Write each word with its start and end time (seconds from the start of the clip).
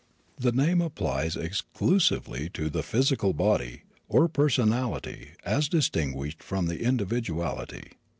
The 0.35 0.51
name 0.51 0.81
applies 0.81 1.35
exclusively 1.35 2.49
to 2.55 2.71
the 2.71 2.81
physical 2.81 3.33
body, 3.33 3.83
or 4.07 4.27
personality, 4.27 5.33
as 5.45 5.69
distinguished 5.69 6.41
from 6.41 6.65
the 6.65 6.81
individuality. 6.83 7.91